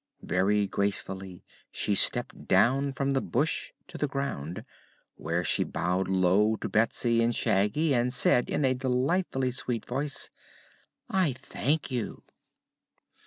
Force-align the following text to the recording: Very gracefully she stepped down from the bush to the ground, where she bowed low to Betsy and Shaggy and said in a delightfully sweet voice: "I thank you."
Very 0.23 0.65
gracefully 0.65 1.43
she 1.69 1.93
stepped 1.93 2.47
down 2.47 2.91
from 2.91 3.11
the 3.13 3.21
bush 3.21 3.71
to 3.87 3.99
the 3.99 4.07
ground, 4.07 4.65
where 5.13 5.43
she 5.43 5.63
bowed 5.63 6.07
low 6.07 6.55
to 6.55 6.67
Betsy 6.67 7.21
and 7.21 7.35
Shaggy 7.35 7.93
and 7.93 8.11
said 8.11 8.49
in 8.49 8.65
a 8.65 8.73
delightfully 8.73 9.51
sweet 9.51 9.85
voice: 9.85 10.31
"I 11.07 11.33
thank 11.33 11.91
you." 11.91 12.23